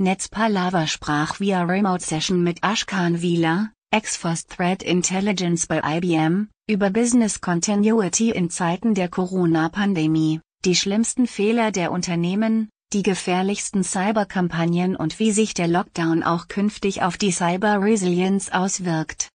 Netzpalava 0.00 0.86
sprach 0.86 1.40
via 1.40 1.62
Remote 1.62 2.02
Session 2.02 2.42
mit 2.42 2.62
Ashkan 2.62 3.20
Wieler, 3.20 3.70
Ex-Force 3.90 4.46
Threat 4.46 4.82
Intelligence 4.82 5.66
bei 5.66 5.82
IBM, 5.84 6.48
über 6.66 6.88
Business 6.88 7.42
Continuity 7.42 8.30
in 8.30 8.48
Zeiten 8.48 8.94
der 8.94 9.10
Corona-Pandemie, 9.10 10.40
die 10.64 10.74
schlimmsten 10.74 11.26
Fehler 11.26 11.70
der 11.70 11.92
Unternehmen, 11.92 12.70
die 12.94 13.02
gefährlichsten 13.02 13.84
Cyberkampagnen 13.84 14.96
und 14.96 15.18
wie 15.18 15.32
sich 15.32 15.52
der 15.52 15.68
Lockdown 15.68 16.22
auch 16.22 16.48
künftig 16.48 17.02
auf 17.02 17.18
die 17.18 17.30
Cyber-Resilience 17.30 18.52
auswirkt. 18.52 19.28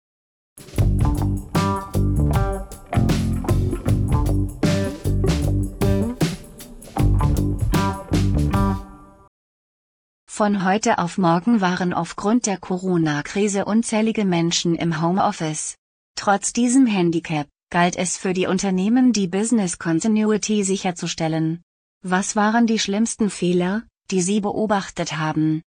Von 10.35 10.65
heute 10.65 10.97
auf 10.97 11.19
morgen 11.19 11.61
waren 11.61 11.93
aufgrund 11.93 12.47
der 12.47 12.57
Corona-Krise 12.57 13.65
unzählige 13.65 14.25
Menschen 14.25 14.73
im 14.73 14.99
Homeoffice. 14.99 15.75
Trotz 16.15 16.53
diesem 16.53 16.87
Handicap 16.87 17.45
galt 17.69 17.95
es 17.95 18.17
für 18.17 18.33
die 18.33 18.47
Unternehmen 18.47 19.13
die 19.13 19.27
Business 19.27 19.77
Continuity 19.77 20.63
sicherzustellen. 20.63 21.61
Was 22.01 22.35
waren 22.35 22.65
die 22.65 22.79
schlimmsten 22.79 23.29
Fehler, 23.29 23.83
die 24.09 24.21
Sie 24.21 24.41
beobachtet 24.41 25.19
haben? 25.19 25.61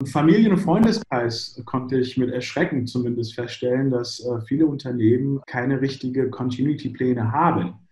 Im 0.00 0.06
Familien- 0.06 0.54
und 0.54 0.58
Freundeskreis 0.58 1.62
konnte 1.64 1.96
ich 1.96 2.16
mit 2.16 2.32
Erschrecken 2.32 2.88
zumindest 2.88 3.36
feststellen, 3.36 3.92
dass 3.92 4.18
äh, 4.18 4.40
viele 4.48 4.66
Unternehmen 4.66 5.42
keine 5.46 5.80
richtige 5.80 6.28
Continuity-Pläne 6.28 7.30
haben. 7.30 7.86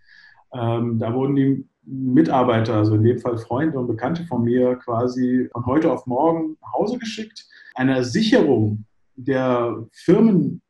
Ähm, 0.53 0.99
da 0.99 1.13
wurden 1.15 1.37
die 1.37 1.69
Mitarbeiter, 1.83 2.75
also 2.75 2.95
in 2.95 3.03
dem 3.03 3.19
Fall 3.19 3.39
Freunde 3.39 3.79
und 3.79 3.87
Bekannte 3.87 4.25
von 4.25 4.45
mir, 4.45 4.77
quasi 4.77 5.49
von 5.53 5.65
heute 5.67 5.91
auf 5.91 6.07
morgen 6.07 6.57
nach 6.61 6.73
Hause 6.75 6.99
geschickt. 6.99 7.47
Eine 7.75 8.05
Sicherung 8.05 8.85
der 9.17 9.87
Firmen, 9.93 10.61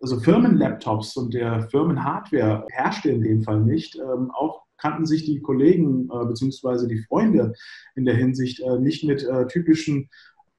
also 0.00 0.18
Firmenlaptops 0.18 1.16
und 1.16 1.32
der 1.32 1.68
Firmenhardware 1.68 2.66
herrschte 2.70 3.10
in 3.10 3.22
dem 3.22 3.42
Fall 3.42 3.60
nicht. 3.60 3.96
Ähm, 3.96 4.30
auch 4.32 4.64
kannten 4.78 5.06
sich 5.06 5.24
die 5.24 5.40
Kollegen 5.40 6.08
äh, 6.10 6.26
bzw. 6.26 6.88
die 6.88 7.02
Freunde 7.04 7.54
in 7.94 8.04
der 8.04 8.16
Hinsicht 8.16 8.60
äh, 8.60 8.78
nicht 8.78 9.04
mit 9.04 9.24
äh, 9.24 9.46
typischen 9.46 10.08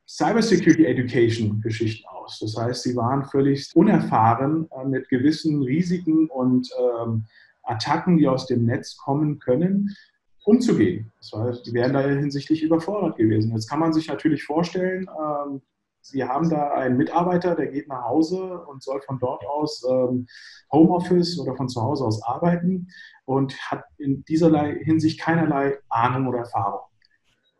Cybersecurity 0.07 0.85
Education 0.85 1.61
Geschichten 1.61 2.07
aus. 2.07 2.39
Das 2.39 2.55
heißt, 2.55 2.83
sie 2.83 2.95
waren 2.95 3.25
völlig 3.25 3.69
unerfahren 3.75 4.67
äh, 4.71 4.87
mit 4.87 5.09
gewissen 5.09 5.61
Risiken 5.63 6.27
und 6.29 6.69
ähm, 6.79 7.25
Attacken, 7.65 8.17
die 8.17 8.27
aus 8.27 8.45
dem 8.45 8.65
Netz 8.65 8.97
kommen 8.97 9.39
können, 9.39 9.95
umzugehen. 10.45 11.11
Das 11.19 11.31
heißt, 11.33 11.65
die 11.65 11.73
wären 11.73 11.93
da 11.93 12.01
hinsichtlich 12.01 12.63
überfordert 12.63 13.17
gewesen. 13.17 13.51
Jetzt 13.51 13.69
kann 13.69 13.79
man 13.79 13.93
sich 13.93 14.07
natürlich 14.07 14.43
vorstellen, 14.43 15.07
ähm, 15.09 15.61
Sie 16.07 16.23
haben 16.23 16.51
da 16.51 16.69
einen 16.69 16.97
Mitarbeiter, 16.97 17.55
der 17.55 17.65
geht 17.65 17.87
nach 17.87 18.03
Hause 18.03 18.59
und 18.67 18.83
soll 18.83 19.01
von 19.01 19.17
dort 19.17 19.43
aus 19.47 19.83
ähm, 19.89 20.27
Homeoffice 20.71 21.39
oder 21.39 21.55
von 21.55 21.67
zu 21.67 21.81
Hause 21.81 22.05
aus 22.05 22.21
arbeiten 22.21 22.89
und 23.25 23.57
hat 23.71 23.85
in 23.97 24.23
dieserlei 24.25 24.75
Hinsicht 24.83 25.19
keinerlei 25.19 25.79
Ahnung 25.89 26.27
oder 26.27 26.39
Erfahrung. 26.39 26.81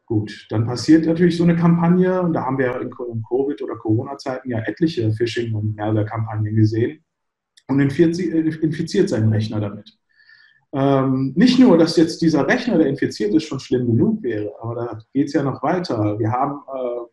Gut, 0.06 0.46
dann 0.52 0.68
passiert 0.68 1.08
natürlich 1.08 1.38
so 1.38 1.44
eine 1.44 1.56
Kampagne 1.56 2.22
und 2.22 2.34
da 2.34 2.46
haben 2.46 2.60
wir 2.60 2.80
in 2.82 2.92
Covid- 2.92 3.64
oder 3.64 3.78
Corona-Zeiten 3.78 4.52
ja 4.52 4.60
etliche 4.60 5.12
Phishing- 5.12 5.56
und 5.56 5.76
Malware-Kampagnen 5.76 6.56
gesehen 6.56 7.05
und 7.68 7.80
infiziert 7.80 9.10
seinen 9.10 9.32
Rechner 9.32 9.60
damit. 9.60 9.98
Ähm, 10.74 11.34
nicht 11.36 11.58
nur, 11.58 11.78
dass 11.78 11.96
jetzt 11.96 12.22
dieser 12.22 12.48
Rechner, 12.48 12.78
der 12.78 12.88
infiziert 12.88 13.34
ist, 13.34 13.46
schon 13.46 13.60
schlimm 13.60 13.88
genug 13.88 14.22
wäre, 14.24 14.52
aber 14.62 14.76
da 14.76 15.00
geht 15.14 15.28
es 15.28 15.34
ja 15.34 15.42
noch 15.42 15.64
weiter. 15.64 16.20
Wir 16.20 16.32
haben 16.32 16.60
äh, 16.68 17.06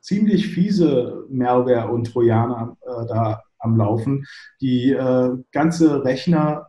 ziemlich 0.00 0.48
fiese 0.48 1.26
Malware 1.30 1.92
und 1.92 2.12
Trojaner 2.12 2.76
äh, 2.82 3.06
da 3.06 3.42
am 3.58 3.76
Laufen, 3.76 4.26
die 4.60 4.90
äh, 4.90 5.36
ganze 5.52 6.04
Rechner, 6.04 6.66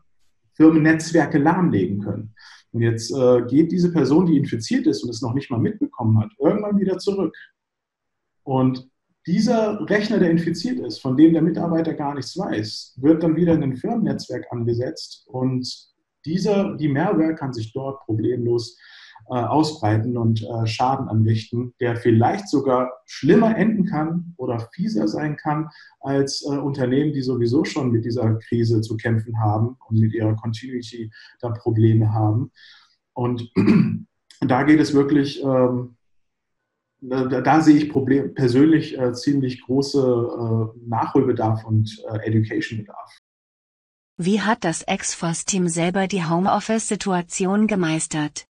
Firmennetzwerke 0.53 1.37
lahmlegen 1.37 1.99
können. 1.99 2.33
Und 2.71 2.81
jetzt 2.81 3.11
äh, 3.11 3.43
geht 3.47 3.71
diese 3.71 3.91
Person, 3.91 4.25
die 4.25 4.37
infiziert 4.37 4.87
ist 4.87 5.03
und 5.03 5.09
es 5.09 5.21
noch 5.21 5.33
nicht 5.33 5.49
mal 5.49 5.59
mitbekommen 5.59 6.19
hat, 6.19 6.31
irgendwann 6.39 6.79
wieder 6.79 6.97
zurück. 6.97 7.35
Und 8.43 8.89
dieser 9.27 9.87
Rechner, 9.89 10.19
der 10.19 10.31
infiziert 10.31 10.79
ist, 10.79 10.99
von 10.99 11.17
dem 11.17 11.33
der 11.33 11.41
Mitarbeiter 11.41 11.93
gar 11.93 12.15
nichts 12.15 12.37
weiß, 12.37 12.95
wird 13.01 13.21
dann 13.21 13.35
wieder 13.35 13.53
in 13.53 13.63
ein 13.63 13.77
Firmennetzwerk 13.77 14.47
angesetzt 14.51 15.27
und 15.27 15.67
dieser, 16.25 16.75
die 16.77 16.87
Malware 16.87 17.35
kann 17.35 17.53
sich 17.53 17.73
dort 17.73 18.03
problemlos 18.05 18.77
äh, 19.29 19.35
ausbreiten 19.35 20.17
und 20.17 20.41
äh, 20.41 20.65
Schaden 20.65 21.09
anrichten, 21.09 21.73
der 21.81 21.97
vielleicht 21.97 22.47
sogar 22.47 22.91
schlimmer 23.05 23.57
enden 23.57 23.85
kann 23.85 24.33
oder 24.37 24.69
fieser 24.73 25.07
sein 25.09 25.35
kann 25.35 25.69
als 25.99 26.43
äh, 26.43 26.55
Unternehmen, 26.57 27.11
die 27.11 27.21
sowieso 27.21 27.65
schon 27.65 27.91
mit 27.91 28.05
dieser 28.05 28.35
Krise 28.35 28.79
zu 28.79 28.95
kämpfen 28.95 29.37
haben 29.39 29.75
und 29.89 29.99
mit 29.99 30.13
ihrer 30.13 30.35
Continuity 30.35 31.11
da 31.41 31.49
Probleme 31.49 32.13
haben. 32.13 32.51
Und 33.13 33.51
da 34.41 34.63
geht 34.63 34.79
es 34.79 34.93
wirklich 34.93 35.43
ähm, 35.43 35.96
da, 37.01 37.41
da, 37.41 37.61
sehe 37.61 37.77
ich 37.77 37.89
Problem, 37.89 38.33
persönlich 38.33 38.97
äh, 38.97 39.13
ziemlich 39.13 39.61
große 39.61 39.99
äh, 39.99 40.79
Nachholbedarf 40.87 41.65
und 41.65 42.03
äh, 42.11 42.27
Education-Bedarf. 42.27 43.17
Wie 44.17 44.41
hat 44.41 44.63
das 44.63 44.83
X-Force-Team 44.87 45.67
selber 45.67 46.07
die 46.07 46.25
Homeoffice-Situation 46.25 47.67
gemeistert? 47.67 48.47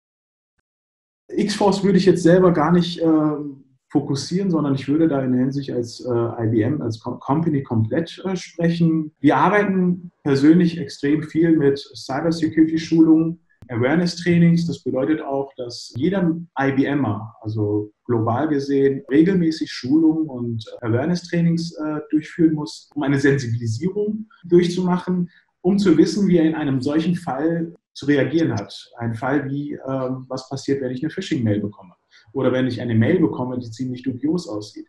X-Force 1.28 1.84
würde 1.84 1.98
ich 1.98 2.06
jetzt 2.06 2.22
selber 2.22 2.52
gar 2.54 2.72
nicht 2.72 3.02
ähm, 3.02 3.64
fokussieren, 3.90 4.52
sondern 4.52 4.76
ich 4.76 4.88
würde 4.88 5.08
da 5.08 5.24
in 5.24 5.32
der 5.32 5.42
Hinsicht 5.42 5.72
als 5.72 6.02
äh, 6.02 6.10
IBM, 6.46 6.82
als 6.82 7.00
Com 7.00 7.20
Company 7.20 7.64
komplett 7.64 8.22
äh, 8.26 8.36
sprechen. 8.36 9.12
Wir 9.20 9.38
arbeiten 9.38 10.12
persönlich 10.24 10.78
extrem 10.78 11.24
viel 11.24 11.58
mit 11.58 11.80
Cybersecurity-Schulungen 11.80 13.40
Awareness-Trainings. 13.70 14.68
Das 14.68 14.84
bedeutet 14.84 15.22
auch, 15.22 15.52
dass 15.56 15.94
jeder 15.96 16.36
IBMer, 16.60 17.36
also 17.42 17.92
global 18.06 18.48
gesehen, 18.48 19.04
regelmäßig 19.10 19.72
Schulungen 19.72 20.28
und 20.28 20.66
Awareness-Trainings 20.82 21.74
äh, 21.74 22.00
durchführen 22.10 22.54
muss, 22.54 22.90
um 22.96 23.04
eine 23.04 23.20
Sensibilisierung 23.20 24.28
durchzumachen, 24.44 25.30
um 25.62 25.78
zu 25.78 25.98
wissen, 25.98 26.28
wie 26.28 26.38
er 26.38 26.46
in 26.46 26.56
einem 26.56 26.82
solchen 26.82 27.16
Fall 27.16 27.74
zu 27.94 28.06
reagieren 28.06 28.54
hat. 28.54 28.92
Ein 28.98 29.16
Fall 29.16 29.50
wie, 29.50 29.74
äh, 29.74 29.80
was 30.28 30.50
passiert, 30.50 30.82
wenn 30.82 30.92
ich 30.92 31.02
eine 31.04 31.10
Phishing-Mail 31.10 31.62
bekomme 31.62 31.94
oder 32.34 32.52
wenn 32.52 32.68
ich 32.68 32.82
eine 32.82 32.96
Mail 32.96 33.20
bekomme, 33.20 33.58
die 33.58 33.72
ziemlich 33.72 34.04
dubios 34.04 34.48
aussieht. 34.48 34.88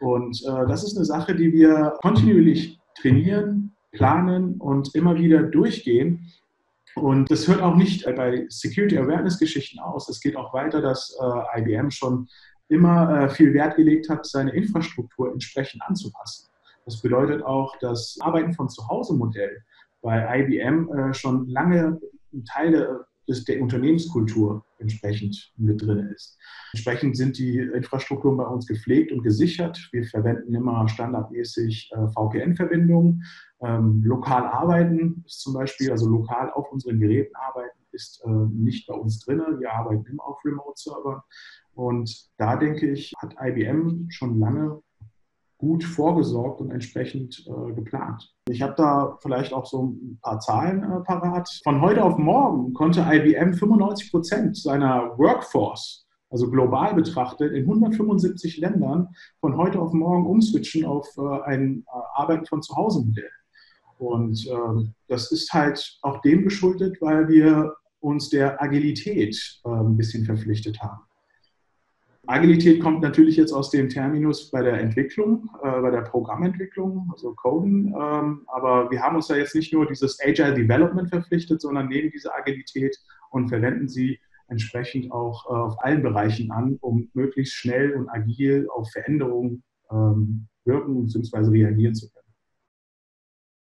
Und 0.00 0.42
äh, 0.46 0.66
das 0.66 0.82
ist 0.82 0.96
eine 0.96 1.04
Sache, 1.04 1.34
die 1.34 1.52
wir 1.52 1.94
kontinuierlich 2.02 2.78
trainieren, 2.96 3.72
planen 3.92 4.54
und 4.60 4.94
immer 4.94 5.16
wieder 5.16 5.42
durchgehen, 5.42 6.26
und 6.96 7.30
das 7.30 7.46
hört 7.48 7.62
auch 7.62 7.76
nicht 7.76 8.04
bei 8.16 8.46
Security 8.48 8.98
Awareness 8.98 9.38
Geschichten 9.38 9.78
aus. 9.78 10.08
Es 10.08 10.20
geht 10.20 10.36
auch 10.36 10.52
weiter, 10.52 10.80
dass 10.80 11.16
äh, 11.20 11.60
IBM 11.60 11.90
schon 11.90 12.28
immer 12.68 13.24
äh, 13.24 13.30
viel 13.30 13.52
Wert 13.54 13.76
gelegt 13.76 14.08
hat, 14.08 14.26
seine 14.26 14.52
Infrastruktur 14.52 15.32
entsprechend 15.32 15.82
anzupassen. 15.82 16.48
Das 16.84 17.00
bedeutet 17.00 17.42
auch, 17.42 17.76
das 17.80 18.16
Arbeiten 18.20 18.54
von 18.54 18.68
Zuhause-Modell 18.68 19.62
bei 20.02 20.40
IBM 20.40 20.88
äh, 20.88 21.14
schon 21.14 21.48
lange 21.48 22.00
Teile 22.48 23.04
des, 23.28 23.44
der 23.44 23.60
Unternehmenskultur 23.60 24.64
entsprechend 24.78 25.52
mit 25.56 25.82
drin 25.82 26.10
ist. 26.14 26.38
Entsprechend 26.72 27.16
sind 27.16 27.38
die 27.38 27.58
Infrastrukturen 27.58 28.36
bei 28.36 28.44
uns 28.44 28.66
gepflegt 28.66 29.12
und 29.12 29.22
gesichert. 29.22 29.88
Wir 29.92 30.04
verwenden 30.04 30.54
immer 30.54 30.88
standardmäßig 30.88 31.90
äh, 31.92 32.08
VPN-Verbindungen. 32.08 33.24
Ähm, 33.62 34.02
lokal 34.04 34.46
arbeiten 34.46 35.22
ist 35.26 35.40
zum 35.40 35.54
Beispiel, 35.54 35.90
also 35.90 36.08
lokal 36.08 36.50
auf 36.52 36.72
unseren 36.72 36.98
Geräten 36.98 37.34
arbeiten, 37.36 37.78
ist 37.92 38.22
äh, 38.24 38.30
nicht 38.30 38.86
bei 38.86 38.94
uns 38.94 39.20
drin. 39.20 39.42
Wir 39.58 39.72
arbeiten 39.72 40.06
immer 40.06 40.26
auf 40.26 40.44
Remote-Servern. 40.44 41.20
Und 41.74 42.30
da 42.38 42.56
denke 42.56 42.90
ich, 42.90 43.12
hat 43.18 43.34
IBM 43.40 44.06
schon 44.10 44.38
lange 44.38 44.82
gut 45.60 45.84
vorgesorgt 45.84 46.60
und 46.60 46.70
entsprechend 46.70 47.46
äh, 47.46 47.72
geplant. 47.74 48.34
Ich 48.48 48.62
habe 48.62 48.74
da 48.76 49.18
vielleicht 49.20 49.52
auch 49.52 49.66
so 49.66 49.84
ein 49.84 50.18
paar 50.22 50.40
Zahlen 50.40 50.82
äh, 50.82 51.00
parat. 51.04 51.50
Von 51.62 51.82
heute 51.82 52.02
auf 52.02 52.16
morgen 52.16 52.72
konnte 52.72 53.02
IBM 53.02 53.52
95 53.52 54.10
Prozent 54.10 54.56
seiner 54.56 55.18
Workforce, 55.18 56.06
also 56.30 56.50
global 56.50 56.94
betrachtet, 56.94 57.52
in 57.52 57.64
175 57.64 58.56
Ländern 58.56 59.08
von 59.40 59.56
heute 59.58 59.80
auf 59.80 59.92
morgen 59.92 60.26
umswitchen 60.26 60.86
auf 60.86 61.06
äh, 61.18 61.42
ein 61.42 61.84
äh, 61.86 61.98
Arbeiten 62.14 62.46
von 62.46 62.62
zu 62.62 62.74
Hause 62.74 63.04
Modell. 63.04 63.30
Und 64.00 64.48
ähm, 64.50 64.94
das 65.08 65.30
ist 65.30 65.52
halt 65.52 65.98
auch 66.00 66.22
dem 66.22 66.44
geschuldet, 66.44 66.96
weil 67.02 67.28
wir 67.28 67.74
uns 68.00 68.30
der 68.30 68.60
Agilität 68.62 69.60
äh, 69.62 69.68
ein 69.68 69.98
bisschen 69.98 70.24
verpflichtet 70.24 70.80
haben. 70.80 71.02
Agilität 72.26 72.80
kommt 72.80 73.02
natürlich 73.02 73.36
jetzt 73.36 73.52
aus 73.52 73.70
dem 73.70 73.90
Terminus 73.90 74.50
bei 74.50 74.62
der 74.62 74.80
Entwicklung, 74.80 75.50
äh, 75.62 75.80
bei 75.82 75.90
der 75.90 76.00
Programmentwicklung, 76.00 77.10
also 77.12 77.34
Coden. 77.34 77.88
Ähm, 77.88 78.46
aber 78.46 78.90
wir 78.90 79.02
haben 79.02 79.16
uns 79.16 79.26
da 79.26 79.36
jetzt 79.36 79.54
nicht 79.54 79.70
nur 79.74 79.86
dieses 79.86 80.18
Agile 80.24 80.54
Development 80.54 81.10
verpflichtet, 81.10 81.60
sondern 81.60 81.88
nehmen 81.88 82.10
diese 82.10 82.34
Agilität 82.34 82.96
und 83.30 83.50
verwenden 83.50 83.86
sie 83.86 84.18
entsprechend 84.48 85.12
auch 85.12 85.44
äh, 85.44 85.52
auf 85.52 85.84
allen 85.84 86.02
Bereichen 86.02 86.50
an, 86.52 86.78
um 86.80 87.10
möglichst 87.12 87.52
schnell 87.54 87.92
und 87.92 88.08
agil 88.08 88.66
auf 88.74 88.90
Veränderungen 88.92 89.62
ähm, 89.90 90.46
wirken 90.64 91.04
bzw. 91.04 91.50
reagieren 91.50 91.94
zu 91.94 92.08
können. 92.10 92.19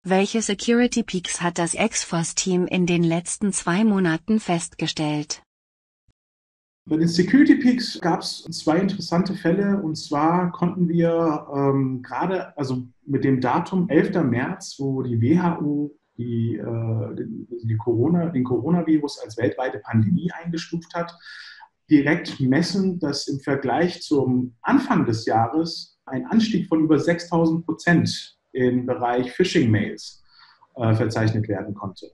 Welche 0.08 0.40
Security 0.40 1.02
Peaks 1.02 1.42
hat 1.42 1.58
das 1.58 1.74
Exforce-Team 1.74 2.68
in 2.68 2.86
den 2.86 3.02
letzten 3.02 3.52
zwei 3.52 3.82
Monaten 3.82 4.38
festgestellt? 4.38 5.42
Bei 6.88 6.96
den 6.96 7.08
Security 7.08 7.56
Peaks 7.56 7.98
gab 8.00 8.20
es 8.20 8.44
zwei 8.44 8.78
interessante 8.78 9.34
Fälle 9.34 9.82
und 9.82 9.96
zwar 9.96 10.52
konnten 10.52 10.88
wir 10.88 11.48
ähm, 11.52 12.02
gerade, 12.02 12.56
also 12.56 12.86
mit 13.04 13.24
dem 13.24 13.40
Datum 13.40 13.88
11. 13.88 14.22
März, 14.22 14.76
wo 14.78 15.02
die 15.02 15.20
WHO 15.20 15.90
die, 16.16 16.54
äh, 16.54 17.26
die 17.64 17.76
Corona, 17.76 18.26
den 18.26 18.44
Coronavirus 18.44 19.18
als 19.24 19.36
weltweite 19.36 19.80
Pandemie 19.80 20.30
eingestuft 20.30 20.94
hat, 20.94 21.18
direkt 21.90 22.38
messen, 22.38 23.00
dass 23.00 23.26
im 23.26 23.40
Vergleich 23.40 24.02
zum 24.02 24.54
Anfang 24.62 25.04
des 25.04 25.26
Jahres 25.26 25.98
ein 26.04 26.26
Anstieg 26.26 26.68
von 26.68 26.84
über 26.84 27.00
6000 27.00 27.66
Prozent 27.66 28.35
im 28.56 28.86
Bereich 28.86 29.32
Phishing-Mails 29.32 30.24
äh, 30.76 30.94
verzeichnet 30.94 31.48
werden 31.48 31.74
konnte. 31.74 32.10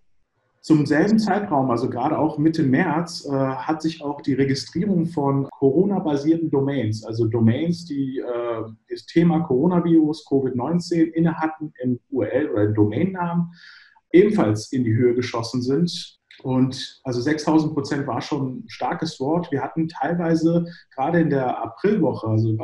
Zum 0.61 0.87
selben 0.87 1.19
Zeitraum, 1.19 1.73
also 1.73 1.91
gerade 1.91 2.17
auch 2.17 2.39
Mitte 2.39 2.63
März, 2.63 3.27
äh, 3.27 3.33
hat 3.33 3.83
sich 3.83 4.01
auch 4.01 4.21
die 4.21 4.35
Registrierung 4.35 5.07
von 5.07 5.49
Corona-basierten 5.51 6.51
Domains, 6.51 7.05
also 7.05 7.27
Domains, 7.27 7.85
die 7.85 8.19
äh, 8.21 8.63
das 8.89 9.07
Thema 9.07 9.41
Coronavirus, 9.41 10.25
Covid-19 10.29 11.11
innehatten 11.15 11.73
im 11.83 11.99
URL 12.11 12.51
oder 12.51 12.63
im 12.65 12.75
Domainnamen, 12.75 13.53
ebenfalls 14.13 14.73
in 14.73 14.85
die 14.85 14.95
Höhe 14.95 15.15
geschossen 15.15 15.63
sind. 15.63 16.21
Und 16.45 17.01
also 17.03 17.21
6000 17.21 17.75
Prozent 17.75 18.07
war 18.07 18.21
schon 18.21 18.59
ein 18.59 18.65
starkes 18.69 19.19
Wort. 19.19 19.51
Wir 19.51 19.63
hatten 19.63 19.89
teilweise 19.89 20.67
gerade 20.95 21.21
in 21.21 21.31
der 21.31 21.61
Aprilwoche, 21.61 22.29
also 22.29 22.57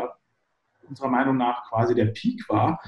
unserer 0.88 1.08
Meinung 1.08 1.36
nach 1.36 1.68
quasi 1.68 1.96
der 1.96 2.06
Peak 2.06 2.48
war, 2.48 2.80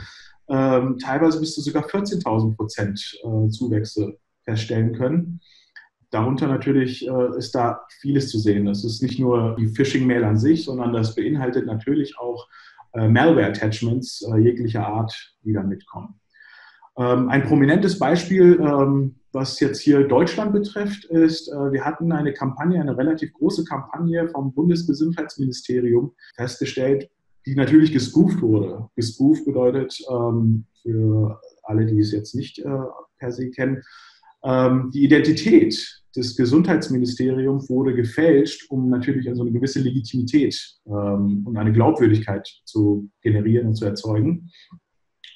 ähm, 0.50 0.98
teilweise 0.98 1.40
bis 1.40 1.54
zu 1.54 1.60
sogar 1.60 1.86
14.000 1.86 2.56
Prozent 2.56 3.18
äh, 3.22 3.48
Zuwächse 3.48 4.18
feststellen 4.44 4.92
können. 4.94 5.40
Darunter 6.10 6.48
natürlich 6.48 7.06
äh, 7.06 7.38
ist 7.38 7.54
da 7.54 7.82
vieles 8.00 8.30
zu 8.30 8.38
sehen. 8.38 8.66
Das 8.66 8.84
ist 8.84 9.00
nicht 9.00 9.20
nur 9.20 9.56
die 9.56 9.68
Phishing-Mail 9.68 10.24
an 10.24 10.38
sich, 10.38 10.64
sondern 10.64 10.92
das 10.92 11.14
beinhaltet 11.14 11.66
natürlich 11.66 12.18
auch 12.18 12.48
äh, 12.94 13.08
Malware-Attachments 13.08 14.22
äh, 14.22 14.38
jeglicher 14.38 14.86
Art, 14.86 15.14
die 15.44 15.52
da 15.52 15.62
mitkommen. 15.62 16.20
Ähm, 16.98 17.28
ein 17.28 17.44
prominentes 17.44 17.98
Beispiel, 17.98 18.60
ähm, 18.60 19.14
was 19.32 19.60
jetzt 19.60 19.80
hier 19.80 20.08
Deutschland 20.08 20.52
betrifft, 20.52 21.04
ist, 21.04 21.48
äh, 21.48 21.72
wir 21.72 21.84
hatten 21.84 22.10
eine 22.10 22.32
Kampagne, 22.32 22.80
eine 22.80 22.96
relativ 22.96 23.32
große 23.34 23.64
Kampagne 23.64 24.28
vom 24.28 24.52
Bundesgesundheitsministerium 24.52 26.12
festgestellt, 26.34 27.08
die 27.46 27.54
natürlich 27.54 27.92
gespooft 27.92 28.42
wurde. 28.42 28.88
Gespooft 28.96 29.44
bedeutet 29.44 29.98
ähm, 30.10 30.66
für 30.82 31.40
alle, 31.62 31.86
die 31.86 31.98
es 31.98 32.12
jetzt 32.12 32.34
nicht 32.34 32.58
äh, 32.58 32.68
per 33.18 33.32
se 33.32 33.50
kennen, 33.50 33.82
ähm, 34.42 34.90
die 34.92 35.04
Identität 35.04 36.02
des 36.16 36.36
Gesundheitsministeriums 36.36 37.68
wurde 37.70 37.94
gefälscht, 37.94 38.70
um 38.70 38.88
natürlich 38.88 39.28
also 39.28 39.42
eine 39.42 39.52
gewisse 39.52 39.80
Legitimität 39.80 40.78
ähm, 40.86 41.44
und 41.46 41.56
eine 41.56 41.72
Glaubwürdigkeit 41.72 42.48
zu 42.64 43.08
generieren 43.22 43.68
und 43.68 43.74
zu 43.76 43.84
erzeugen. 43.84 44.50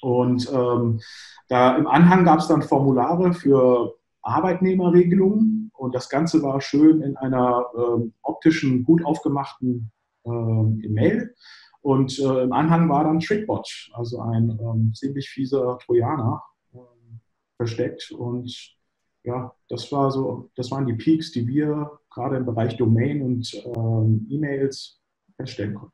Und 0.01 0.51
ähm, 0.51 0.99
da 1.47 1.77
im 1.77 1.87
Anhang 1.87 2.25
gab 2.25 2.39
es 2.39 2.47
dann 2.47 2.61
Formulare 2.61 3.33
für 3.33 3.95
Arbeitnehmerregelungen 4.21 5.71
und 5.73 5.95
das 5.95 6.09
Ganze 6.09 6.41
war 6.41 6.59
schön 6.59 7.01
in 7.01 7.15
einer 7.15 7.65
ähm, 7.77 8.13
optischen, 8.21 8.83
gut 8.83 9.05
aufgemachten 9.05 9.91
ähm, 10.25 10.81
E-Mail. 10.83 11.33
Und 11.85 12.17
äh, 12.17 12.41
im 12.41 12.51
Anhang 12.51 12.89
war 12.89 13.03
dann 13.03 13.19
Trickbot, 13.19 13.91
also 13.93 14.19
ein 14.19 14.57
ähm, 14.59 14.91
ziemlich 14.95 15.29
fieser 15.29 15.77
Trojaner, 15.85 16.41
ähm, 16.73 17.19
versteckt. 17.57 18.09
Und 18.11 18.75
ja, 19.23 19.53
das 19.69 19.91
war 19.91 20.09
so, 20.09 20.49
das 20.55 20.71
waren 20.71 20.87
die 20.87 20.95
Peaks, 20.95 21.31
die 21.31 21.47
wir 21.47 21.99
gerade 22.09 22.37
im 22.37 22.45
Bereich 22.47 22.75
Domain 22.77 23.21
und 23.21 23.53
ähm, 23.53 24.25
E-Mails 24.31 24.99
feststellen 25.35 25.75
konnten. 25.75 25.93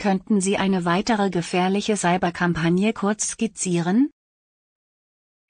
Könnten 0.00 0.40
Sie 0.40 0.56
eine 0.56 0.86
weitere 0.86 1.28
gefährliche 1.28 1.98
Cyberkampagne 1.98 2.94
kurz 2.94 3.32
skizzieren? 3.32 4.08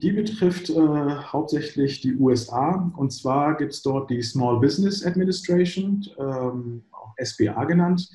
Die 0.03 0.11
betrifft 0.11 0.71
äh, 0.71 0.75
hauptsächlich 0.75 2.01
die 2.01 2.17
USA. 2.17 2.93
Und 2.97 3.13
zwar 3.13 3.57
gibt 3.59 3.75
es 3.75 3.83
dort 3.83 4.11
die 4.11 4.23
Small 4.23 4.59
Business 4.59 5.07
Administration, 5.07 6.05
ähm, 6.19 6.83
auch 6.91 7.15
SBA 7.17 7.65
genannt. 7.65 8.09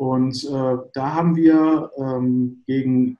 Und 0.00 0.44
äh, 0.44 0.76
da 0.94 1.14
haben 1.14 1.36
wir 1.36 1.90
ähm, 1.98 2.62
gegen 2.66 3.18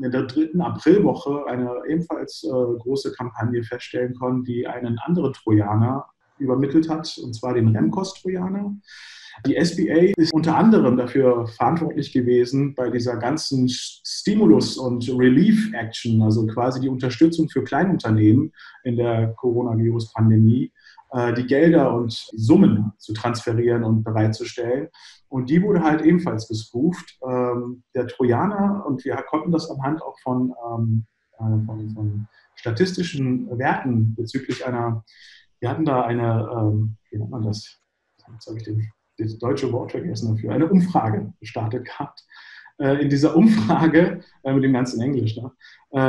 in 0.00 0.12
der 0.12 0.22
dritten 0.22 0.60
Aprilwoche 0.60 1.44
eine 1.48 1.82
ebenfalls 1.88 2.44
äh, 2.44 2.48
große 2.48 3.10
Kampagne 3.14 3.64
feststellen 3.64 4.14
können, 4.16 4.44
die 4.44 4.64
einen 4.64 4.96
anderen 5.00 5.32
Trojaner 5.32 6.06
übermittelt 6.38 6.88
hat, 6.88 7.18
und 7.20 7.34
zwar 7.34 7.54
den 7.54 7.76
Remkos-Trojaner. 7.76 8.76
Die 9.44 9.56
SBA 9.56 10.12
ist 10.16 10.32
unter 10.32 10.56
anderem 10.56 10.96
dafür 10.96 11.48
verantwortlich 11.48 12.12
gewesen, 12.12 12.76
bei 12.76 12.90
dieser 12.90 13.16
ganzen 13.16 13.68
Stimulus- 13.68 14.78
und 14.78 15.08
Relief-Action, 15.08 16.22
also 16.22 16.46
quasi 16.46 16.80
die 16.80 16.88
Unterstützung 16.88 17.48
für 17.48 17.64
Kleinunternehmen 17.64 18.52
in 18.84 18.96
der 18.96 19.34
Coronavirus-Pandemie, 19.36 20.70
äh, 21.10 21.34
die 21.34 21.46
Gelder 21.46 21.92
und 21.92 22.12
Summen 22.36 22.92
zu 22.98 23.14
transferieren 23.14 23.82
und 23.82 24.04
bereitzustellen. 24.04 24.90
Und 25.30 25.48
die 25.48 25.62
wurde 25.62 25.82
halt 25.82 26.02
ebenfalls 26.02 26.48
gespooft. 26.48 27.18
Ähm, 27.26 27.84
der 27.94 28.08
Trojaner, 28.08 28.84
und 28.84 29.04
wir 29.04 29.16
konnten 29.16 29.52
das 29.52 29.70
anhand 29.70 30.02
auch 30.02 30.18
von, 30.20 30.52
ähm, 30.68 31.06
äh, 31.38 31.64
von, 31.66 31.90
von 31.94 32.28
statistischen 32.56 33.48
Werten 33.56 34.14
bezüglich 34.16 34.66
einer, 34.66 35.04
wir 35.60 35.70
hatten 35.70 35.84
da 35.84 36.02
eine, 36.02 36.50
ähm, 36.52 36.96
wie 37.10 37.18
nennt 37.18 37.30
man 37.30 37.42
das? 37.42 37.78
Jetzt 38.32 38.46
habe 38.48 38.58
ich 38.58 38.64
den, 38.64 38.90
das 39.18 39.38
deutsche 39.38 39.72
Wort 39.72 39.92
vergessen 39.92 40.34
dafür, 40.34 40.52
eine 40.52 40.68
Umfrage 40.68 41.32
gestartet 41.38 41.84
gehabt. 41.84 42.26
Äh, 42.78 43.00
in 43.00 43.08
dieser 43.08 43.36
Umfrage, 43.36 44.22
äh, 44.42 44.52
mit 44.52 44.64
dem 44.64 44.72
ganzen 44.72 45.00
Englisch, 45.00 45.36
ne? 45.36 45.50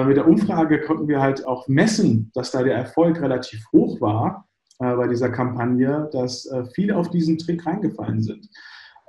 mit 0.05 0.15
der 0.15 0.27
Umfrage 0.27 0.81
konnten 0.81 1.07
wir 1.07 1.21
halt 1.21 1.47
auch 1.47 1.67
messen, 1.67 2.29
dass 2.35 2.51
da 2.51 2.61
der 2.61 2.75
Erfolg 2.75 3.19
relativ 3.19 3.65
hoch 3.71 3.99
war 3.99 4.47
bei 4.77 5.07
dieser 5.07 5.31
Kampagne, 5.31 6.07
dass 6.13 6.47
viele 6.75 6.95
auf 6.97 7.09
diesen 7.09 7.39
Trick 7.39 7.65
reingefallen 7.65 8.21
sind. 8.21 8.47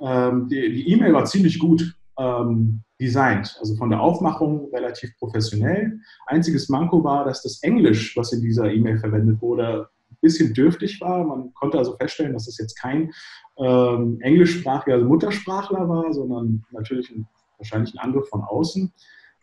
Ähm, 0.03 0.49
die 0.49 0.91
E-Mail 0.91 1.13
war 1.13 1.25
ziemlich 1.25 1.59
gut 1.59 1.97
ähm, 2.19 2.83
designt, 3.01 3.57
also 3.61 3.77
von 3.77 3.91
der 3.91 4.01
Aufmachung 4.01 4.69
relativ 4.73 5.17
professionell. 5.19 5.99
Einziges 6.27 6.69
Manko 6.69 7.03
war, 7.03 7.25
dass 7.25 7.43
das 7.43 7.63
Englisch, 7.63 8.17
was 8.17 8.33
in 8.33 8.43
dieser 8.43 8.73
E-Mail 8.73 8.99
verwendet 8.99 9.41
wurde, 9.41 9.89
ein 10.11 10.17
bisschen 10.21 10.55
dürftig 10.55 11.01
war. 11.01 11.25
Man 11.25 11.53
konnte 11.55 11.79
also 11.79 11.97
feststellen, 11.97 12.33
dass 12.33 12.49
es 12.49 12.59
jetzt 12.59 12.75
kein 12.75 13.13
ähm, 13.59 14.19
englischsprachiger 14.21 14.95
also 14.95 15.07
Muttersprachler 15.07 15.89
war, 15.89 16.13
sondern 16.13 16.65
natürlich 16.71 17.11
ein, 17.11 17.27
wahrscheinlich 17.59 17.95
ein 17.95 17.99
Angriff 17.99 18.29
von 18.29 18.43
außen. 18.43 18.93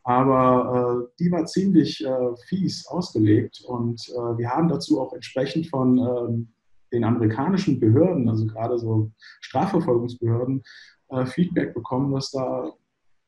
Aber 0.03 1.07
äh, 1.10 1.13
die 1.19 1.31
war 1.31 1.45
ziemlich 1.45 2.03
äh, 2.03 2.36
fies 2.48 2.88
ausgelegt 2.88 3.62
und 3.67 4.01
äh, 4.10 4.38
wir 4.38 4.50
haben 4.50 4.69
dazu 4.69 5.01
auch 5.01 5.13
entsprechend 5.13 5.67
von 5.67 5.98
ähm, 5.98 6.48
den 6.91 7.03
amerikanischen 7.03 7.79
Behörden, 7.79 8.29
also 8.29 8.46
gerade 8.46 8.77
so 8.77 9.12
Strafverfolgungsbehörden, 9.41 10.63
äh, 11.10 11.25
Feedback 11.25 11.74
bekommen, 11.74 12.13
dass 12.13 12.31
da 12.31 12.72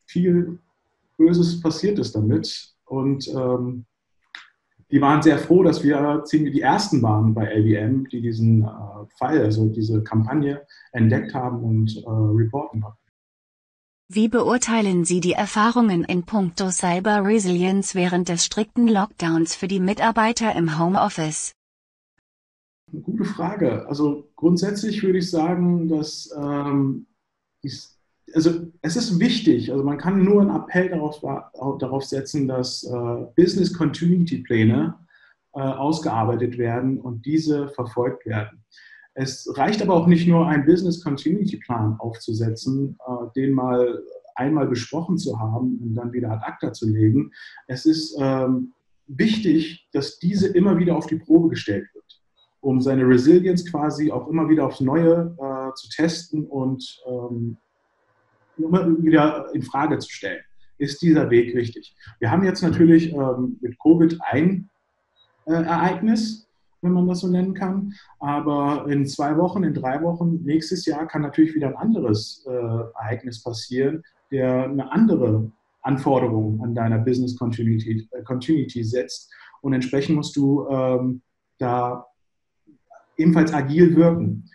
viel 0.05 0.59
Böses 1.17 1.61
passiert 1.61 1.99
ist 1.99 2.15
damit. 2.15 2.73
Und 2.85 3.27
ähm, 3.29 3.85
die 4.91 4.99
waren 4.99 5.21
sehr 5.21 5.37
froh, 5.37 5.63
dass 5.63 5.83
wir 5.83 6.23
ziemlich 6.25 6.53
die 6.53 6.61
ersten 6.61 7.01
waren 7.01 7.33
bei 7.33 7.45
LBM, 7.45 8.09
die 8.09 8.21
diesen 8.21 8.63
äh, 8.63 8.67
Fall, 9.17 9.41
also 9.41 9.67
diese 9.67 10.03
Kampagne 10.03 10.65
entdeckt 10.91 11.33
haben 11.33 11.63
und 11.63 11.95
äh, 11.95 12.09
reporten 12.09 12.81
konnten. 12.81 12.97
Wie 14.13 14.27
beurteilen 14.27 15.05
Sie 15.05 15.21
die 15.21 15.31
Erfahrungen 15.31 16.03
in 16.03 16.23
puncto 16.23 16.69
Cyber 16.69 17.23
Resilience 17.23 17.95
während 17.95 18.27
des 18.27 18.43
strikten 18.43 18.89
Lockdowns 18.89 19.55
für 19.55 19.69
die 19.69 19.79
Mitarbeiter 19.79 20.53
im 20.53 20.77
Homeoffice? 20.77 21.53
Eine 22.91 23.01
gute 23.01 23.23
Frage. 23.23 23.87
Also 23.87 24.29
grundsätzlich 24.35 25.01
würde 25.03 25.19
ich 25.19 25.29
sagen, 25.29 25.87
dass 25.87 26.29
ähm, 26.37 27.07
dies, 27.63 27.97
also 28.33 28.67
es 28.81 28.95
ist 28.95 29.19
wichtig, 29.19 29.71
also 29.71 29.83
man 29.83 29.97
kann 29.97 30.23
nur 30.23 30.41
einen 30.41 30.55
Appell 30.55 30.89
darauf, 30.89 31.21
darauf 31.79 32.03
setzen, 32.03 32.47
dass 32.47 32.83
äh, 32.83 33.25
Business 33.35 33.73
Continuity 33.73 34.39
Pläne 34.39 34.95
äh, 35.53 35.61
ausgearbeitet 35.61 36.57
werden 36.57 36.99
und 36.99 37.25
diese 37.25 37.69
verfolgt 37.69 38.25
werden. 38.25 38.63
Es 39.13 39.49
reicht 39.57 39.81
aber 39.81 39.93
auch 39.93 40.07
nicht 40.07 40.27
nur, 40.27 40.47
einen 40.47 40.65
Business 40.65 41.03
Continuity 41.03 41.57
Plan 41.57 41.95
aufzusetzen, 41.99 42.97
äh, 43.07 43.27
den 43.35 43.53
mal 43.53 44.01
einmal 44.35 44.67
besprochen 44.67 45.17
zu 45.17 45.39
haben 45.39 45.79
und 45.81 45.95
dann 45.95 46.13
wieder 46.13 46.31
ad 46.31 46.43
acta 46.45 46.73
zu 46.73 46.89
legen. 46.89 47.31
Es 47.67 47.85
ist 47.85 48.15
ähm, 48.19 48.73
wichtig, 49.07 49.89
dass 49.91 50.19
diese 50.19 50.47
immer 50.47 50.77
wieder 50.77 50.95
auf 50.95 51.07
die 51.07 51.17
Probe 51.17 51.49
gestellt 51.49 51.87
wird. 51.93 52.20
Um 52.61 52.79
seine 52.79 53.07
Resilience 53.07 53.69
quasi 53.69 54.11
auch 54.11 54.27
immer 54.27 54.47
wieder 54.47 54.65
aufs 54.65 54.79
Neue 54.81 55.35
äh, 55.37 55.73
zu 55.73 55.89
testen 55.89 56.45
und 56.45 57.01
ähm, 57.07 57.57
immer 58.57 58.87
wieder 59.03 59.53
in 59.53 59.63
Frage 59.63 59.97
zu 59.97 60.09
stellen. 60.09 60.41
Ist 60.77 61.01
dieser 61.01 61.29
Weg 61.29 61.55
richtig? 61.55 61.95
Wir 62.19 62.31
haben 62.31 62.43
jetzt 62.43 62.61
natürlich 62.61 63.13
ähm, 63.13 63.57
mit 63.61 63.77
Covid 63.79 64.17
ein 64.29 64.69
äh, 65.45 65.53
Ereignis, 65.53 66.47
wenn 66.81 66.93
man 66.93 67.07
das 67.07 67.19
so 67.19 67.27
nennen 67.27 67.53
kann. 67.53 67.93
Aber 68.19 68.87
in 68.87 69.05
zwei 69.05 69.37
Wochen, 69.37 69.63
in 69.63 69.73
drei 69.73 70.01
Wochen, 70.01 70.41
nächstes 70.43 70.85
Jahr 70.85 71.07
kann 71.07 71.21
natürlich 71.21 71.55
wieder 71.55 71.67
ein 71.67 71.75
anderes 71.75 72.45
äh, 72.47 72.51
Ereignis 72.51 73.43
passieren, 73.43 74.03
der 74.31 74.65
eine 74.65 74.91
andere 74.91 75.51
Anforderung 75.81 76.61
an 76.63 76.75
deiner 76.75 76.99
Business 76.99 77.35
Continuity, 77.37 78.07
äh, 78.11 78.23
Continuity 78.23 78.83
setzt. 78.83 79.31
Und 79.61 79.73
entsprechend 79.73 80.15
musst 80.15 80.35
du 80.35 80.67
ähm, 80.69 81.21
da 81.59 82.05
ebenfalls 83.21 83.53
agil 83.53 83.95
wirken. 83.95 84.49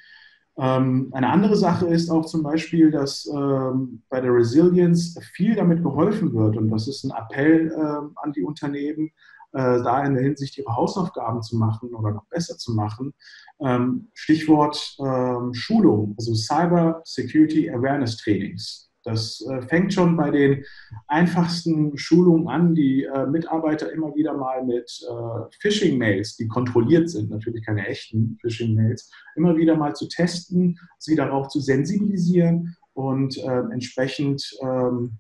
Ähm, 0.59 1.11
eine 1.13 1.29
andere 1.29 1.57
Sache 1.57 1.87
ist 1.87 2.11
auch 2.11 2.25
zum 2.25 2.43
Beispiel, 2.43 2.91
dass 2.91 3.27
ähm, 3.27 4.03
bei 4.09 4.21
der 4.21 4.33
Resilience 4.33 5.19
viel 5.35 5.55
damit 5.55 5.83
geholfen 5.83 6.33
wird. 6.33 6.57
Und 6.57 6.71
das 6.71 6.89
ist 6.89 7.05
ein 7.05 7.11
Appell 7.11 7.71
äh, 7.71 8.23
an 8.23 8.33
die 8.35 8.43
Unternehmen, 8.43 9.11
äh, 9.53 9.83
da 9.83 10.05
in 10.05 10.15
der 10.15 10.23
Hinsicht 10.23 10.57
ihre 10.57 10.75
Hausaufgaben 10.75 11.43
zu 11.43 11.57
machen 11.57 11.95
oder 11.95 12.13
noch 12.13 12.27
besser 12.27 12.57
zu 12.57 12.73
machen. 12.73 13.13
Ähm, 13.61 14.09
Stichwort 14.15 14.97
ähm, 14.99 15.53
Schulung, 15.53 16.15
also 16.19 16.35
Cyber 16.35 17.03
Security 17.05 17.71
Awareness 17.71 18.17
Trainings. 18.17 18.91
Das 19.07 19.41
äh, 19.49 19.63
fängt 19.63 19.95
schon 19.95 20.17
bei 20.17 20.33
den 20.33 20.65
einfachsten 21.07 21.97
Schulungen 21.97 22.49
an, 22.49 22.75
die 22.75 23.05
äh, 23.05 23.27
Mitarbeiter 23.27 23.93
immer 23.93 24.13
wieder 24.17 24.35
mal 24.35 24.65
mit 24.65 24.91
äh, 25.09 25.57
Phishing-Mails, 25.61 26.37
die 26.37 26.49
kontrolliert 26.49 27.09
sind, 27.09 27.31
natürlich 27.31 27.65
keine 27.65 27.87
echten 27.87 28.37
Phishing-Mails, 28.41 29.09
immer 29.37 29.57
wieder 29.57 29.77
mal 29.77 29.95
zu 29.95 30.09
testen, 30.09 30.77
sie 30.99 31.15
darauf 31.15 31.47
zu 31.49 31.61
sensibilisieren 31.61 32.77
und 32.95 33.39
äh, 33.39 33.61
entsprechend 33.73 34.45
ähm, 34.61 35.19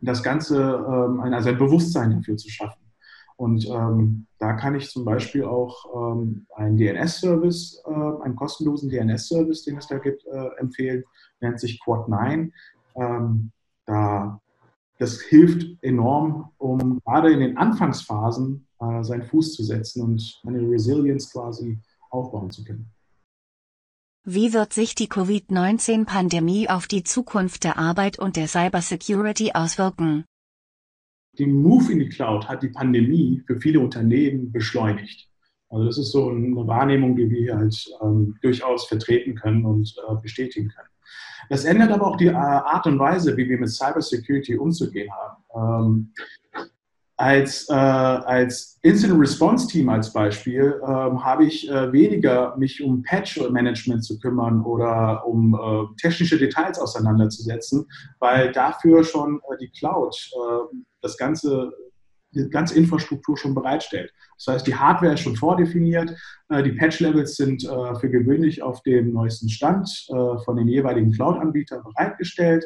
das 0.00 0.22
Ganze, 0.22 0.56
ähm, 0.56 1.18
also 1.20 1.48
ein 1.48 1.58
Bewusstsein 1.58 2.12
dafür 2.12 2.36
zu 2.36 2.48
schaffen. 2.48 2.86
Und 3.36 3.66
ähm, 3.68 4.26
da 4.38 4.52
kann 4.52 4.76
ich 4.76 4.88
zum 4.88 5.04
Beispiel 5.04 5.44
auch 5.44 6.14
ähm, 6.14 6.46
einen 6.54 6.76
DNS-Service, 6.76 7.82
äh, 7.86 8.24
einen 8.24 8.36
kostenlosen 8.36 8.88
DNS-Service, 8.88 9.64
den 9.64 9.78
es 9.78 9.88
da 9.88 9.98
gibt, 9.98 10.24
äh, 10.26 10.48
empfehlen, 10.58 11.04
nennt 11.40 11.58
sich 11.58 11.80
Quad9. 11.84 12.52
Ähm, 12.96 13.52
da, 13.84 14.40
das 14.98 15.20
hilft 15.20 15.82
enorm, 15.82 16.50
um 16.58 17.00
gerade 17.04 17.32
in 17.32 17.40
den 17.40 17.56
Anfangsphasen 17.56 18.66
äh, 18.80 19.02
seinen 19.02 19.24
Fuß 19.24 19.54
zu 19.54 19.62
setzen 19.62 20.02
und 20.02 20.40
eine 20.46 20.60
Resilience 20.68 21.32
quasi 21.32 21.78
aufbauen 22.10 22.50
zu 22.50 22.64
können. 22.64 22.90
Wie 24.24 24.52
wird 24.52 24.72
sich 24.72 24.96
die 24.96 25.08
Covid-19-Pandemie 25.08 26.68
auf 26.68 26.88
die 26.88 27.04
Zukunft 27.04 27.62
der 27.62 27.78
Arbeit 27.78 28.18
und 28.18 28.36
der 28.36 28.48
Cybersecurity 28.48 29.52
auswirken? 29.52 30.24
den 31.38 31.54
Move 31.62 31.92
in 31.92 31.98
die 31.98 32.08
Cloud 32.08 32.48
hat 32.48 32.62
die 32.62 32.68
Pandemie 32.68 33.42
für 33.46 33.60
viele 33.60 33.80
Unternehmen 33.80 34.52
beschleunigt. 34.52 35.28
Also 35.68 35.84
das 35.84 35.98
ist 35.98 36.12
so 36.12 36.30
eine 36.30 36.66
Wahrnehmung, 36.66 37.16
die 37.16 37.28
wir 37.28 37.56
halt 37.56 37.86
ähm, 38.02 38.36
durchaus 38.40 38.86
vertreten 38.86 39.34
können 39.34 39.64
und 39.64 39.94
äh, 40.08 40.14
bestätigen 40.22 40.68
können. 40.68 40.88
Das 41.48 41.64
ändert 41.64 41.92
aber 41.92 42.06
auch 42.06 42.16
die 42.16 42.26
äh, 42.26 42.34
Art 42.34 42.86
und 42.86 42.98
Weise, 42.98 43.36
wie 43.36 43.48
wir 43.48 43.58
mit 43.58 43.70
Cybersecurity 43.70 44.56
umzugehen 44.56 45.10
haben. 45.12 45.44
Ähm, 45.54 46.12
als, 47.18 47.66
äh, 47.70 47.72
als 47.72 48.78
Incident 48.82 49.18
Response 49.18 49.66
Team 49.66 49.88
als 49.88 50.12
Beispiel 50.12 50.78
ähm, 50.86 51.24
habe 51.24 51.44
ich 51.44 51.68
äh, 51.70 51.90
weniger 51.90 52.54
mich 52.58 52.82
um 52.82 53.02
Patch 53.02 53.40
Management 53.50 54.04
zu 54.04 54.18
kümmern 54.18 54.62
oder 54.62 55.26
um 55.26 55.54
äh, 55.54 55.96
technische 56.00 56.36
Details 56.36 56.78
auseinanderzusetzen, 56.78 57.86
weil 58.18 58.52
dafür 58.52 59.02
schon 59.02 59.40
äh, 59.50 59.56
die 59.58 59.70
Cloud 59.70 60.14
äh, 60.34 60.76
das 61.00 61.16
ganze 61.16 61.72
die 62.36 62.48
ganze 62.50 62.76
Infrastruktur 62.76 63.36
schon 63.36 63.54
bereitstellt. 63.54 64.12
Das 64.36 64.54
heißt, 64.54 64.66
die 64.66 64.74
Hardware 64.74 65.14
ist 65.14 65.20
schon 65.20 65.36
vordefiniert, 65.36 66.14
äh, 66.50 66.62
die 66.62 66.72
Patch-Levels 66.72 67.36
sind 67.36 67.62
für 67.62 68.10
gewöhnlich 68.10 68.62
auf 68.62 68.82
dem 68.82 69.12
neuesten 69.12 69.48
Stand 69.48 69.88
von 70.08 70.56
den 70.56 70.68
jeweiligen 70.68 71.12
Cloud-Anbietern 71.12 71.82
bereitgestellt 71.82 72.64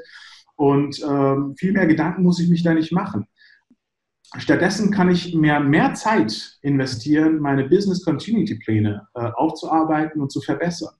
und 0.60 1.00
ähm, 1.08 1.54
viel 1.56 1.72
mehr 1.72 1.86
Gedanken 1.86 2.22
muss 2.22 2.38
ich 2.38 2.50
mich 2.50 2.62
da 2.62 2.74
nicht 2.74 2.92
machen. 2.92 3.26
Stattdessen 4.36 4.90
kann 4.90 5.10
ich 5.10 5.34
mehr, 5.34 5.58
mehr 5.58 5.94
Zeit 5.94 6.58
investieren, 6.60 7.38
meine 7.40 7.66
Business 7.66 8.04
Continuity 8.04 8.56
Pläne 8.56 9.08
äh, 9.14 9.30
aufzuarbeiten 9.36 10.20
und 10.20 10.30
zu 10.30 10.42
verbessern. 10.42 10.94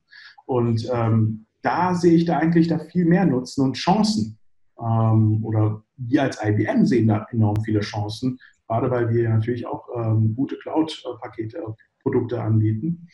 Und 0.47 0.89
ähm, 0.91 1.45
da 1.61 1.95
sehe 1.95 2.15
ich 2.15 2.25
da 2.25 2.39
eigentlich 2.39 2.69
da 2.69 2.79
viel 2.79 3.05
mehr 3.05 3.27
Nutzen 3.27 3.63
und 3.63 3.75
Chancen. 3.75 4.39
Ähm, 4.81 5.45
oder 5.45 5.85
wir 5.99 6.23
als 6.23 6.43
IBM 6.43 6.87
sehen 6.87 7.09
da 7.09 7.27
enorm 7.31 7.63
viele 7.63 7.81
Chancen, 7.81 8.39
gerade 8.71 8.91
weil 8.91 9.13
wir 9.13 9.29
natürlich 9.29 9.67
auch 9.67 9.89
ähm, 9.97 10.35
gute 10.37 10.57
Cloud-Pakete, 10.57 11.75
Produkte 12.03 12.41
anbieten. 12.41 13.09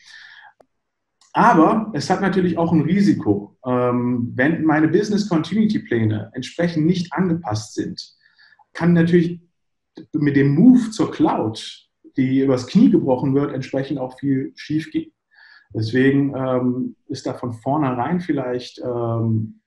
Aber 1.33 1.91
es 1.93 2.09
hat 2.09 2.21
natürlich 2.21 2.57
auch 2.57 2.71
ein 2.71 2.81
Risiko. 2.81 3.57
Ähm, 3.65 4.31
wenn 4.35 4.63
meine 4.63 4.87
Business 4.87 5.27
Continuity 5.27 5.79
Pläne 5.79 6.31
entsprechend 6.33 6.85
nicht 6.85 7.11
angepasst 7.11 7.73
sind, 7.73 8.01
kann 8.73 8.93
natürlich 8.93 9.41
mit 10.13 10.35
dem 10.35 10.53
Move 10.53 10.91
zur 10.91 11.11
Cloud, 11.11 11.89
die 12.17 12.41
übers 12.41 12.67
Knie 12.67 12.91
gebrochen 12.91 13.33
wird, 13.33 13.51
entsprechend 13.51 13.97
auch 13.97 14.17
viel 14.19 14.53
schief 14.55 14.91
geht. 14.91 15.13
Deswegen 15.73 16.35
ähm, 16.35 16.95
ist 17.07 17.25
da 17.25 17.33
von 17.33 17.53
vornherein 17.53 18.19
vielleicht 18.19 18.79
ähm, 18.79 19.61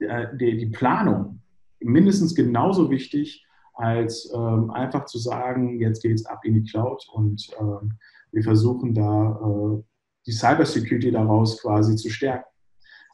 die, 0.00 0.56
die, 0.56 0.66
Planung 0.66 1.42
mindestens 1.80 2.34
genauso 2.34 2.90
wichtig, 2.90 3.44
als 3.74 4.30
ähm, 4.34 4.70
einfach 4.70 5.06
zu 5.06 5.18
sagen, 5.18 5.80
jetzt 5.80 6.02
geht 6.02 6.14
es 6.14 6.26
ab 6.26 6.44
in 6.44 6.54
die 6.54 6.70
Cloud 6.70 7.06
und 7.12 7.48
ähm, 7.60 7.92
wir 8.32 8.42
versuchen 8.42 8.94
da 8.94 9.40
äh, 9.40 9.82
die 10.26 10.32
Cybersecurity 10.32 11.10
daraus 11.10 11.60
quasi 11.60 11.96
zu 11.96 12.10
stärken. 12.10 12.48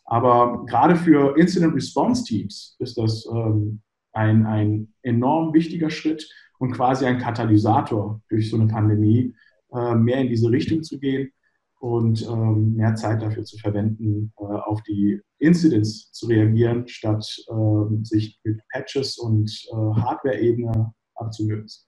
Aber 0.04 0.64
gerade 0.66 0.96
für 0.96 1.36
Incident 1.36 1.74
Response 1.74 2.24
Teams 2.24 2.76
ist 2.78 2.96
das 2.96 3.26
ähm, 3.26 3.82
ein, 4.12 4.46
ein 4.46 4.94
enorm 5.02 5.52
wichtiger 5.52 5.90
Schritt 5.90 6.28
und 6.58 6.72
quasi 6.72 7.04
ein 7.04 7.18
Katalysator 7.18 8.20
durch 8.28 8.50
so 8.50 8.56
eine 8.56 8.66
Pandemie, 8.66 9.34
äh, 9.72 9.94
mehr 9.94 10.20
in 10.20 10.28
diese 10.28 10.50
Richtung 10.50 10.82
zu 10.82 10.98
gehen 10.98 11.30
und 11.78 12.26
ähm, 12.28 12.74
mehr 12.74 12.94
Zeit 12.94 13.22
dafür 13.22 13.44
zu 13.44 13.58
verwenden, 13.58 14.32
äh, 14.38 14.42
auf 14.42 14.82
die 14.82 15.20
Incidents 15.38 16.10
zu 16.12 16.26
reagieren, 16.26 16.88
statt 16.88 17.24
äh, 17.48 18.04
sich 18.04 18.38
mit 18.44 18.60
Patches 18.72 19.18
und 19.18 19.50
äh, 19.70 20.00
Hardware-Ebene 20.00 20.92
abzulösen. 21.14 21.84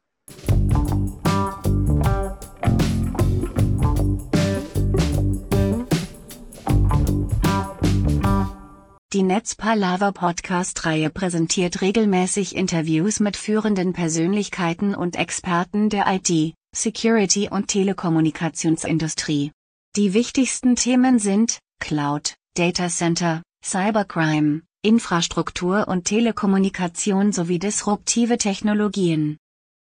Die 9.12 9.24
Netzpalava 9.24 10.12
Podcast-Reihe 10.12 11.10
präsentiert 11.10 11.82
regelmäßig 11.82 12.54
Interviews 12.54 13.18
mit 13.18 13.36
führenden 13.36 13.92
Persönlichkeiten 13.92 14.94
und 14.94 15.16
Experten 15.16 15.88
der 15.88 16.04
IT, 16.06 16.54
Security 16.72 17.48
und 17.50 17.66
Telekommunikationsindustrie. 17.66 19.50
Die 19.96 20.14
wichtigsten 20.14 20.76
Themen 20.76 21.18
sind 21.18 21.58
Cloud, 21.80 22.36
Data 22.54 22.88
Center, 22.88 23.42
Cybercrime, 23.64 24.62
Infrastruktur 24.82 25.88
und 25.88 26.04
Telekommunikation 26.04 27.32
sowie 27.32 27.58
disruptive 27.58 28.38
Technologien. 28.38 29.36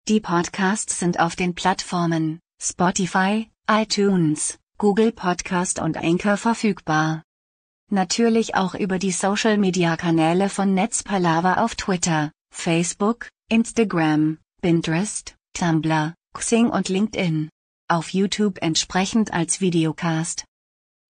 Die 0.09 0.21
Podcasts 0.21 0.99
sind 0.99 1.21
auf 1.21 1.37
den 1.37 1.55
Plattformen 1.55 2.41
Spotify, 2.59 3.51
iTunes, 3.71 4.59
Google 4.79 5.13
Podcast 5.13 5.79
und 5.79 5.99
Anchor 5.99 6.39
verfügbar. 6.39 7.23
Natürlich 7.91 8.55
auch 8.55 8.75
über 8.75 8.99
die 8.99 9.13
Social 9.13 9.59
Media 9.59 9.99
Kanäle 9.99 10.49
von 10.49 10.73
Netzpalava 10.73 11.63
auf 11.63 11.75
Twitter, 11.75 12.33
Facebook, 12.51 13.29
Instagram, 13.51 14.39
Pinterest, 14.63 15.37
Tumblr, 15.53 16.15
Xing 16.33 16.71
und 16.71 16.89
LinkedIn. 16.89 17.51
Auf 17.89 18.11
YouTube 18.11 18.59
entsprechend 18.63 19.33
als 19.33 19.61
Videocast. 19.61 20.45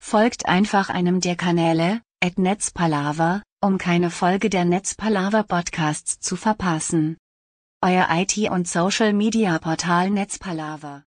Folgt 0.02 0.46
einfach 0.46 0.88
einem 0.88 1.20
der 1.20 1.36
Kanäle, 1.36 2.00
at 2.20 2.38
Netzpalava, 2.38 3.42
um 3.60 3.78
keine 3.78 4.10
Folge 4.10 4.50
der 4.50 4.64
Netzpalava 4.64 5.44
Podcasts 5.44 6.18
zu 6.18 6.36
verpassen. 6.36 7.16
Euer 7.82 8.08
IT- 8.10 8.50
und 8.50 8.66
Social 8.66 9.12
Media 9.12 9.58
Portal 9.58 10.10
Netzpalava. 10.10 11.04